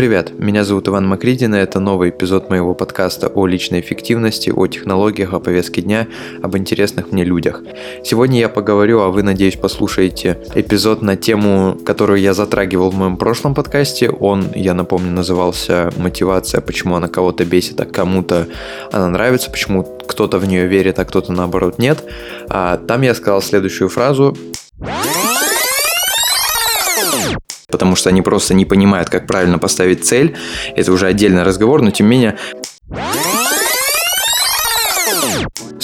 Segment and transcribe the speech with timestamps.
[0.00, 0.32] привет!
[0.38, 5.34] Меня зовут Иван Макридин, и это новый эпизод моего подкаста о личной эффективности, о технологиях,
[5.34, 6.06] о повестке дня,
[6.42, 7.60] об интересных мне людях.
[8.02, 13.18] Сегодня я поговорю, а вы, надеюсь, послушаете эпизод на тему, которую я затрагивал в моем
[13.18, 14.08] прошлом подкасте.
[14.08, 16.62] Он, я напомню, назывался «Мотивация.
[16.62, 18.48] Почему она кого-то бесит, а кому-то
[18.92, 22.02] она нравится, почему кто-то в нее верит, а кто-то наоборот нет».
[22.48, 24.34] А там я сказал следующую фразу
[27.80, 30.36] потому что они просто не понимают, как правильно поставить цель.
[30.76, 32.36] Это уже отдельный разговор, но тем не менее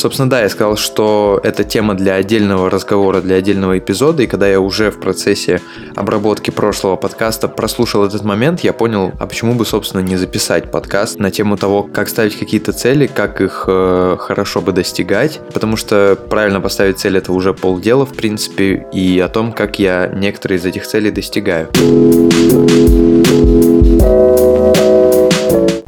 [0.07, 4.47] Собственно, да, я сказал, что это тема для отдельного разговора, для отдельного эпизода, и когда
[4.47, 5.61] я уже в процессе
[5.97, 11.19] обработки прошлого подкаста прослушал этот момент, я понял, а почему бы, собственно, не записать подкаст
[11.19, 16.17] на тему того, как ставить какие-то цели, как их э, хорошо бы достигать, потому что
[16.31, 20.67] правильно поставить цель это уже полдела, в принципе, и о том, как я некоторые из
[20.67, 21.67] этих целей достигаю.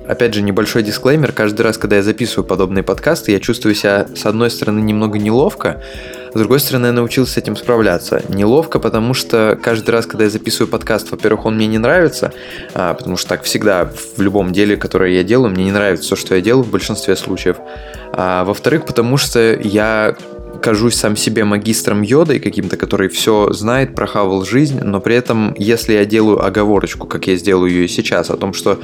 [0.08, 1.32] Опять же, небольшой дисклеймер.
[1.32, 5.82] Каждый раз, когда я записываю подобные подкасты, я чувствую себя, с одной стороны, немного неловко,
[6.32, 8.22] с другой стороны, я научился с этим справляться.
[8.28, 12.32] Неловко, потому что каждый раз, когда я записываю подкаст, во-первых, он мне не нравится,
[12.74, 16.16] а, потому что так всегда в любом деле, которое я делаю, мне не нравится все,
[16.16, 17.56] что я делаю в большинстве случаев.
[18.12, 20.16] А, во-вторых, потому что я
[20.62, 25.94] кажусь сам себе магистром йодой каким-то, который все знает, прохавал жизнь, но при этом, если
[25.94, 28.78] я делаю оговорочку, как я сделаю ее сейчас, о том, что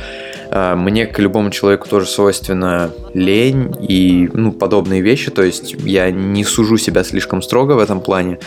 [0.50, 6.10] э, мне к любому человеку тоже свойственно лень и ну, подобные вещи, то есть я
[6.10, 8.38] не сужу себя слишком строго в этом плане.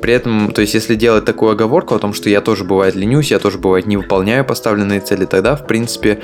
[0.00, 3.30] При этом, то есть если делать такую оговорку о том, что я тоже бывает ленюсь,
[3.30, 6.20] я тоже бывает не выполняю поставленные цели, тогда, в принципе,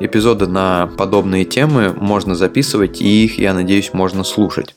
[0.00, 4.74] эпизоды на подобные темы можно записывать, и их, я надеюсь, можно слушать.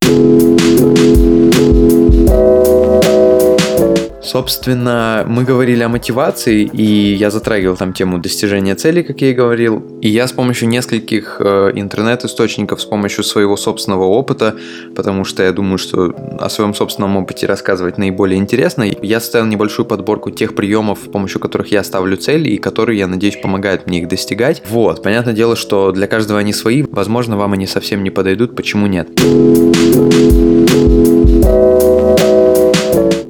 [4.25, 9.33] Собственно, мы говорили о мотивации, и я затрагивал там тему достижения целей, как я и
[9.33, 9.99] говорил.
[10.01, 14.55] И я с помощью нескольких э, интернет-источников, с помощью своего собственного опыта,
[14.95, 19.85] потому что я думаю, что о своем собственном опыте рассказывать наиболее интересно, я составил небольшую
[19.85, 23.99] подборку тех приемов, с помощью которых я ставлю цели, и которые, я надеюсь, помогают мне
[24.01, 24.63] их достигать.
[24.67, 28.87] Вот, понятное дело, что для каждого они свои, возможно, вам они совсем не подойдут, почему
[28.87, 29.07] нет?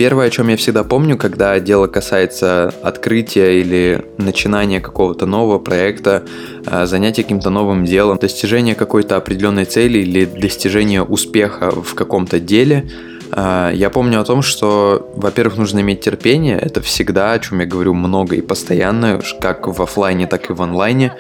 [0.06, 6.22] Первое, о чем я всегда помню, когда дело касается открытия или начинания какого-то нового проекта,
[6.68, 12.88] э, занятия каким-то новым делом, достижения какой-то определенной цели или достижения успеха в каком-то деле,
[13.32, 17.66] э, я помню о том, что, во-первых, нужно иметь терпение, это всегда, о чем я
[17.66, 21.16] говорю много и постоянно, как в офлайне, так и в онлайне,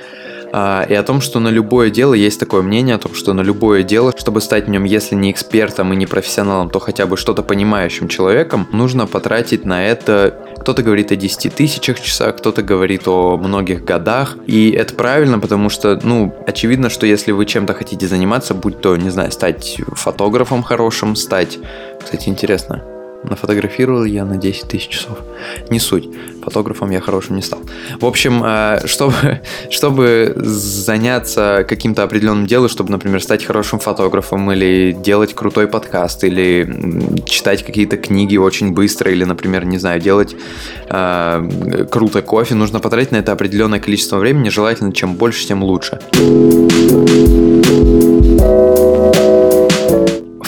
[0.90, 3.84] и о том, что на любое дело есть такое мнение о том, что на любое
[3.84, 7.44] дело, чтобы стать в нем, если не экспертом и не профессионалом, то хотя бы что-то
[7.44, 13.38] понимающим человеком, нужно потратить на это кто-то говорит о 10 тысячах часах, кто-то говорит о
[13.38, 14.36] многих годах.
[14.48, 18.96] И это правильно, потому что, ну, очевидно, что если вы чем-то хотите заниматься, будь то,
[18.96, 21.60] не знаю, стать фотографом хорошим, стать...
[22.04, 22.84] Кстати, интересно,
[23.30, 25.18] Нафотографировал я на 10 тысяч часов.
[25.70, 26.10] Не суть.
[26.44, 27.60] Фотографом я хорошим не стал.
[28.00, 34.92] В общем, э, чтобы, чтобы заняться каким-то определенным делом, чтобы, например, стать хорошим фотографом или
[34.92, 40.36] делать крутой подкаст, или читать какие-то книги очень быстро, или, например, не знаю, делать
[40.90, 46.00] э, круто кофе, нужно потратить на это определенное количество времени, желательно чем больше, тем лучше.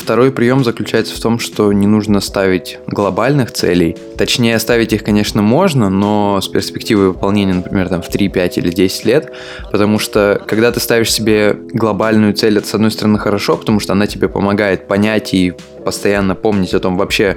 [0.08, 3.98] Второй прием заключается в том, что не нужно ставить глобальных целей.
[4.18, 8.70] Точнее, ставить их, конечно, можно, но с перспективой выполнения, например, там в 3, 5 или
[8.72, 9.34] 10 лет,
[9.70, 13.92] потому что когда ты ставишь себе глобальную цель, это с одной стороны хорошо, потому что
[13.92, 15.54] она тебе помогает понять и
[15.84, 17.36] постоянно помнить о том вообще,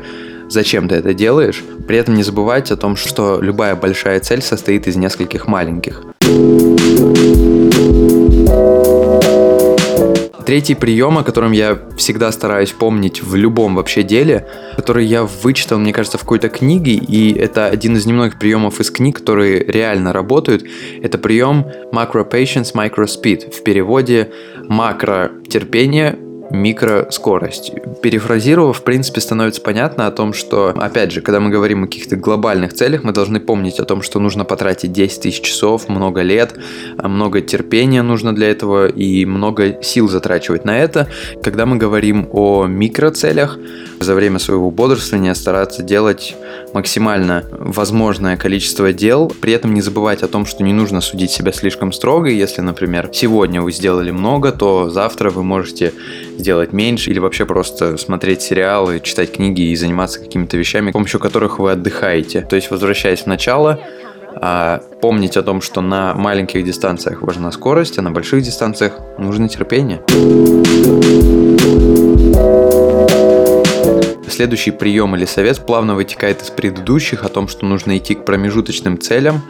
[0.48, 1.64] зачем ты это делаешь.
[1.88, 6.02] При этом не забывать о том, что любая большая цель состоит из нескольких маленьких.
[10.50, 15.78] Третий прием, о котором я всегда стараюсь помнить в любом вообще деле, который я вычитал,
[15.78, 20.12] мне кажется, в какой-то книге, и это один из немногих приемов из книг, которые реально
[20.12, 20.64] работают,
[21.00, 23.52] это прием macro patience, micro speed.
[23.52, 24.32] В переводе
[24.68, 26.18] макро терпение,
[26.50, 27.72] микроскорость.
[28.02, 32.16] Перефразировав, в принципе, становится понятно о том, что, опять же, когда мы говорим о каких-то
[32.16, 36.54] глобальных целях, мы должны помнить о том, что нужно потратить 10 тысяч часов, много лет,
[36.98, 41.08] а много терпения нужно для этого и много сил затрачивать на это.
[41.42, 43.58] Когда мы говорим о микроцелях,
[44.00, 46.34] за время своего бодрствования стараться делать
[46.72, 51.52] максимально возможное количество дел, при этом не забывать о том, что не нужно судить себя
[51.52, 52.28] слишком строго.
[52.28, 55.92] Если, например, сегодня вы сделали много, то завтра вы можете
[56.40, 61.20] сделать меньше или вообще просто смотреть сериалы, читать книги и заниматься какими-то вещами, с помощью
[61.20, 62.40] которых вы отдыхаете.
[62.42, 63.78] То есть, возвращаясь в начало,
[64.34, 69.48] А помнить о том, что на маленьких дистанциях важна скорость, а на больших дистанциях нужно
[69.48, 70.02] терпение.
[74.28, 78.98] Следующий прием или совет плавно вытекает из предыдущих о том, что нужно идти к промежуточным
[78.98, 79.42] целям,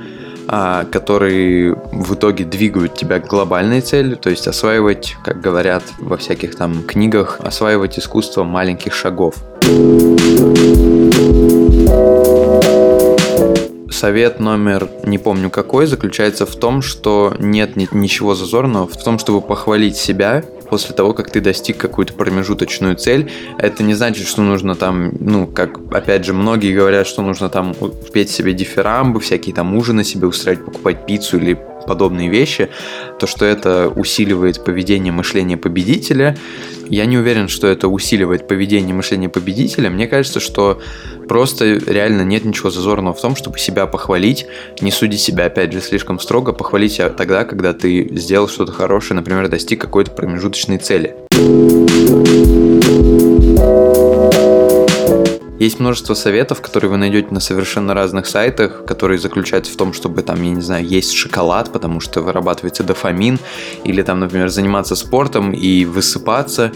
[0.90, 6.56] которые в итоге двигают тебя к глобальной цели, то есть осваивать, как говорят во всяких
[6.56, 9.34] там книгах, осваивать искусство маленьких шагов.
[14.00, 19.42] Совет номер, не помню какой, заключается в том, что нет ничего зазорного в том, чтобы
[19.42, 23.30] похвалить себя после того, как ты достиг какую-то промежуточную цель.
[23.58, 27.74] Это не значит, что нужно там, ну, как, опять же, многие говорят, что нужно там
[28.10, 31.58] петь себе дифирамбы, всякие там ужины себе устраивать, покупать пиццу или
[31.90, 32.70] подобные вещи,
[33.18, 36.38] то, что это усиливает поведение мышления победителя.
[36.88, 39.90] Я не уверен, что это усиливает поведение мышления победителя.
[39.90, 40.80] Мне кажется, что
[41.28, 44.46] просто реально нет ничего зазорного в том, чтобы себя похвалить,
[44.80, 49.16] не судить себя, опять же, слишком строго, похвалить себя тогда, когда ты сделал что-то хорошее,
[49.16, 51.16] например, достиг какой-то промежуточной цели.
[55.60, 60.22] Есть множество советов, которые вы найдете на совершенно разных сайтах, которые заключаются в том, чтобы
[60.22, 63.38] там, я не знаю, есть шоколад, потому что вырабатывается дофамин,
[63.84, 66.72] или там, например, заниматься спортом и высыпаться.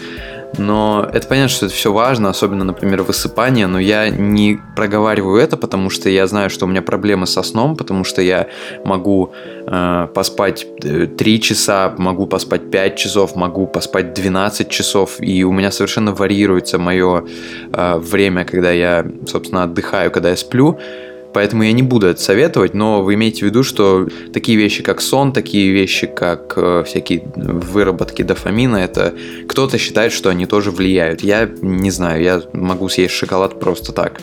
[0.57, 5.57] Но это понятно, что это все важно, особенно, например, высыпание, но я не проговариваю это,
[5.57, 8.47] потому что я знаю, что у меня проблемы со сном, потому что я
[8.85, 9.33] могу
[9.67, 15.51] э, поспать 3 э, часа, могу поспать 5 часов, могу поспать 12 часов, и у
[15.51, 17.25] меня совершенно варьируется мое
[17.73, 20.79] э, время, когда я, собственно, отдыхаю, когда я сплю.
[21.35, 25.01] Поэтому я не буду это советовать, но вы имеете в виду, что такие вещи, как
[25.01, 29.13] сон, такие вещи, как э, всякие выработки дофамина, это
[29.45, 31.23] кто-то считает, что они тоже влияют.
[31.23, 34.21] Я не знаю, я могу съесть шоколад просто так.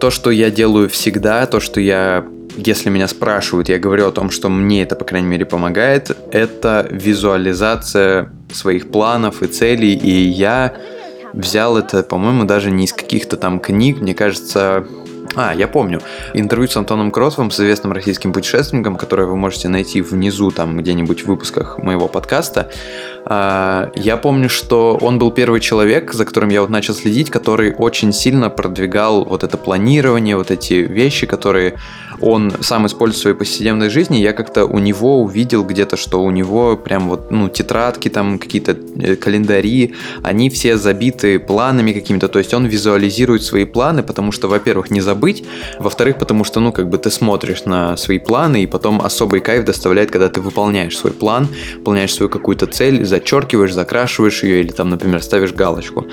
[0.00, 2.24] То, что я делаю всегда, то, что я
[2.56, 6.86] если меня спрашивают, я говорю о том, что мне это, по крайней мере, помогает, это
[6.90, 10.74] визуализация своих планов и целей, и я
[11.32, 14.86] взял это, по-моему, даже не из каких-то там книг, мне кажется,
[15.34, 16.00] а, я помню.
[16.32, 21.22] Интервью с Антоном Кротовым, с известным российским путешественником, которое вы можете найти внизу, там, где-нибудь
[21.22, 22.70] в выпусках моего подкаста.
[23.26, 27.74] А, я помню, что он был первый человек, за которым я вот начал следить, который
[27.76, 31.74] очень сильно продвигал вот это планирование, вот эти вещи, которые
[32.20, 34.16] он сам использует в своей повседневной жизни.
[34.16, 38.76] Я как-то у него увидел где-то, что у него прям вот, ну, тетрадки, там какие-то
[38.98, 44.48] э, календари, они все забиты планами какими-то, то есть он визуализирует свои планы, потому что,
[44.48, 45.44] во-первых, не забыть,
[45.78, 49.64] во-вторых, потому что, ну, как бы ты смотришь на свои планы, и потом особый кайф
[49.64, 54.90] доставляет, когда ты выполняешь свой план, выполняешь свою какую-то цель, зачеркиваешь, закрашиваешь ее или там,
[54.90, 56.06] например, ставишь галочку.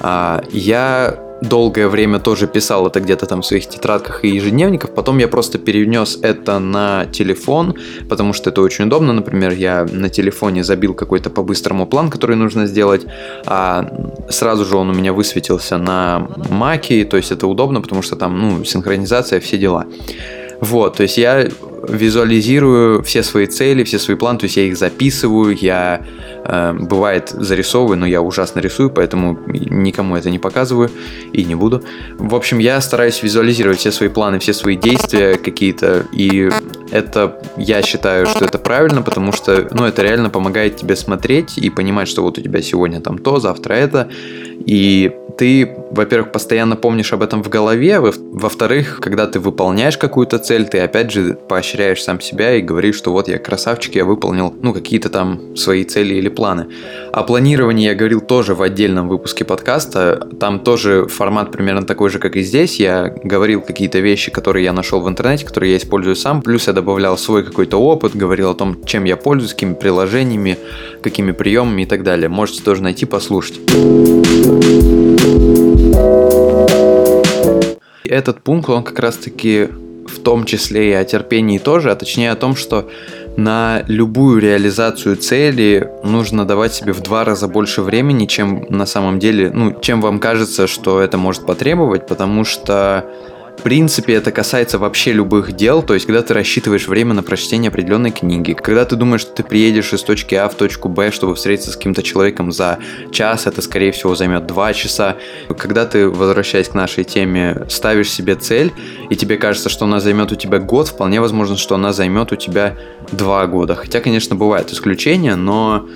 [0.00, 4.94] А, я долгое время тоже писал это где-то там в своих тетрадках и ежедневниках.
[4.94, 7.76] Потом я просто перенес это на телефон,
[8.08, 9.12] потому что это очень удобно.
[9.12, 13.06] Например, я на телефоне забил какой-то по-быстрому план, который нужно сделать,
[13.46, 13.86] а
[14.28, 18.38] сразу же он у меня высветился на маке, то есть это удобно, потому что там,
[18.38, 19.86] ну, синхронизация, все дела.
[20.60, 21.48] Вот, то есть я
[21.88, 26.04] визуализирую все свои цели, все свои планы, то есть я их записываю, я
[26.50, 30.90] бывает зарисовываю, но я ужасно рисую, поэтому никому это не показываю
[31.32, 31.82] и не буду.
[32.18, 36.50] В общем, я стараюсь визуализировать все свои планы, все свои действия какие-то, и
[36.90, 41.70] это, я считаю, что это правильно, потому что, ну, это реально помогает тебе смотреть и
[41.70, 44.08] понимать, что вот у тебя сегодня там то, завтра это,
[44.66, 50.68] и ты, во-первых, постоянно помнишь об этом в голове, во-вторых, когда ты выполняешь какую-то цель,
[50.68, 54.74] ты опять же поощряешь сам себя и говоришь, что вот я красавчик, я выполнил, ну,
[54.74, 56.66] какие-то там свои цели или планы.
[57.10, 62.18] О планировании я говорил тоже в отдельном выпуске подкаста, там тоже формат примерно такой же,
[62.18, 66.16] как и здесь, я говорил какие-то вещи, которые я нашел в интернете, которые я использую
[66.16, 70.58] сам, плюс я добавлял свой какой-то опыт, говорил о том, чем я пользуюсь, какими приложениями,
[71.02, 72.28] какими приемами и так далее.
[72.28, 73.58] Можете тоже найти, послушать.
[78.04, 79.68] Этот пункт, он как раз-таки
[80.06, 82.90] в том числе и о терпении тоже, а точнее о том, что
[83.36, 89.18] на любую реализацию цели нужно давать себе в два раза больше времени, чем на самом
[89.18, 93.06] деле, ну, чем вам кажется, что это может потребовать, потому что
[93.60, 97.68] в принципе, это касается вообще любых дел, то есть, когда ты рассчитываешь время на прочтение
[97.68, 101.34] определенной книги, когда ты думаешь, что ты приедешь из точки А в точку Б, чтобы
[101.34, 102.78] встретиться с каким-то человеком за
[103.12, 105.18] час, это, скорее всего, займет два часа.
[105.58, 108.72] Когда ты, возвращаясь к нашей теме, ставишь себе цель,
[109.10, 112.36] и тебе кажется, что она займет у тебя год, вполне возможно, что она займет у
[112.36, 112.78] тебя
[113.12, 113.74] два года.
[113.74, 115.86] Хотя, конечно, бывают исключения, но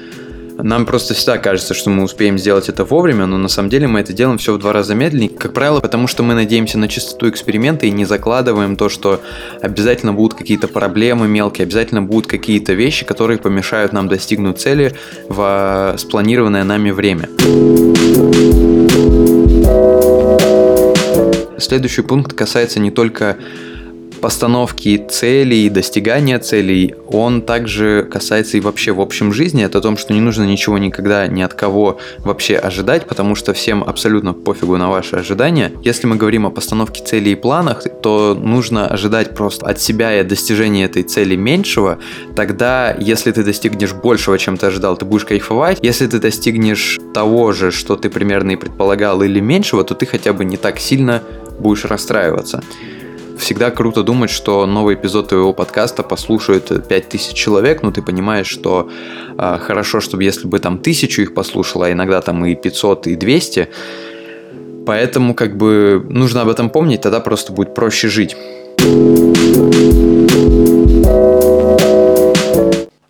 [0.56, 4.00] Нам просто всегда кажется, что мы успеем сделать это вовремя, но на самом деле мы
[4.00, 5.30] это делаем все в два раза медленнее.
[5.30, 9.20] Как правило, потому что мы надеемся на чистоту эксперимента и не закладываем то, что
[9.61, 14.94] обязательно будут какие-то проблемы мелкие, обязательно будут какие-то вещи, которые помешают нам достигнуть цели
[15.28, 17.28] в спланированное нами время.
[21.58, 23.38] Следующий пункт касается не только
[24.25, 29.62] постановки целей, достигания целей, он также касается и вообще в общем жизни.
[29.62, 33.52] Это о том, что не нужно ничего никогда ни от кого вообще ожидать, потому что
[33.52, 35.73] всем абсолютно пофигу на ваши ожидания.
[35.83, 40.21] Если мы говорим о постановке целей и планах, то нужно ожидать просто от себя и
[40.21, 41.99] от достижения этой цели меньшего.
[42.35, 45.81] Тогда, если ты достигнешь большего, чем ты ожидал, ты будешь кайфовать.
[45.83, 50.33] Если ты достигнешь того же, что ты примерно и предполагал, или меньшего, то ты хотя
[50.33, 51.23] бы не так сильно
[51.59, 52.62] будешь расстраиваться.
[53.38, 58.88] Всегда круто думать, что новый эпизод твоего подкаста послушают 5000 человек, но ты понимаешь, что
[59.37, 63.17] э, хорошо, чтобы если бы там тысячу их послушало, а иногда там и 500, и
[63.17, 63.69] 200,
[64.87, 68.37] поэтому как бы нужно об этом помнить, тогда просто будет проще жить.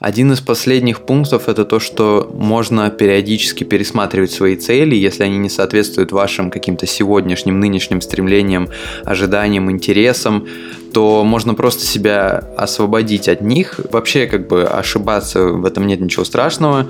[0.05, 5.49] Один из последних пунктов это то, что можно периодически пересматривать свои цели, если они не
[5.49, 8.69] соответствуют вашим каким-то сегодняшним, нынешним стремлениям,
[9.07, 10.47] ожиданиям, интересам,
[10.95, 13.81] то можно просто себя освободить от них.
[13.91, 16.87] Вообще, как бы ошибаться в этом нет ничего страшного.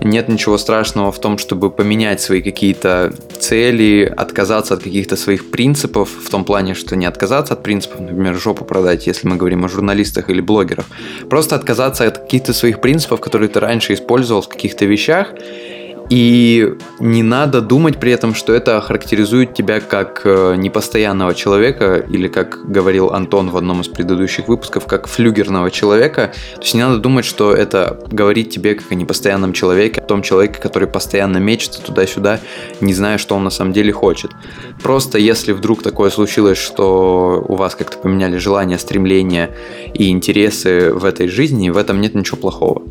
[0.00, 6.08] Нет ничего страшного в том, чтобы поменять свои какие-то цели, отказаться от каких-то своих принципов,
[6.08, 9.68] в том плане, что не отказаться от принципов, например, жопу продать, если мы говорим о
[9.68, 10.86] журналистах или блогерах.
[11.28, 15.34] Просто отказаться от каких-то своих принципов, которые ты раньше использовал в каких-то вещах,
[16.10, 22.28] и не надо думать при этом, что это характеризует тебя как э, непостоянного человека, или,
[22.28, 26.32] как говорил Антон в одном из предыдущих выпусков, как флюгерного человека.
[26.54, 30.22] То есть не надо думать, что это говорит тебе как о непостоянном человеке, о том
[30.22, 32.40] человеке, который постоянно мечется туда-сюда,
[32.80, 34.30] не зная, что он на самом деле хочет.
[34.82, 39.50] Просто если вдруг такое случилось, что у вас как-то поменяли желания, стремления
[39.92, 42.82] и интересы в этой жизни, в этом нет ничего плохого.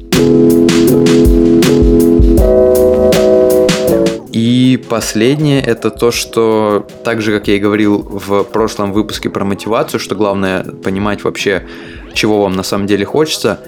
[4.38, 9.44] И последнее это то, что так же, как я и говорил в прошлом выпуске про
[9.44, 11.65] мотивацию, что главное понимать вообще,
[12.13, 13.60] чего вам на самом деле хочется,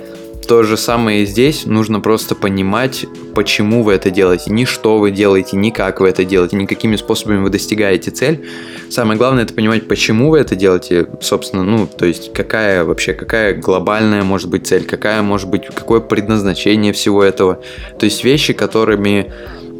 [0.47, 1.65] то же самое и здесь.
[1.65, 6.23] Нужно просто понимать, почему вы это делаете, не что вы делаете, не как вы это
[6.23, 8.47] делаете, не какими способами вы достигаете цель.
[8.91, 13.55] Самое главное это понимать, почему вы это делаете, собственно, ну, то есть какая вообще, какая
[13.55, 17.59] глобальная может быть цель, какая может быть, какое предназначение всего этого.
[17.97, 19.31] То есть вещи, которыми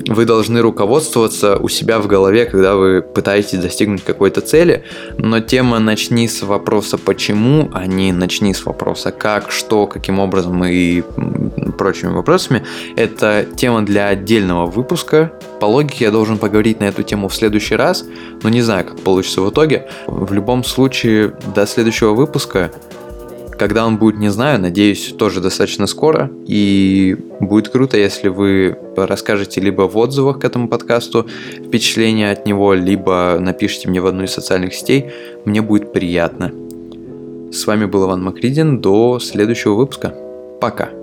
[0.07, 4.83] вы должны руководствоваться у себя в голове, когда вы пытаетесь достигнуть какой-то цели,
[5.17, 10.63] но тема «начни с вопроса почему», а не «начни с вопроса как», что, каким образом
[10.65, 11.03] и
[11.77, 12.63] прочими вопросами,
[12.95, 15.31] это тема для отдельного выпуска.
[15.59, 18.05] По логике я должен поговорить на эту тему в следующий раз,
[18.43, 19.89] но не знаю, как получится в итоге.
[20.07, 22.71] В любом случае, до следующего выпуска
[23.59, 26.31] когда он будет, не знаю, надеюсь, тоже достаточно скоро.
[26.47, 31.27] И будет круто, если вы расскажете либо в отзывах к этому подкасту
[31.67, 35.11] впечатления от него, либо напишите мне в одну из социальных сетей.
[35.45, 36.51] Мне будет приятно.
[37.51, 38.79] С вами был Иван Макридин.
[38.79, 40.15] До следующего выпуска.
[40.61, 40.98] Пока.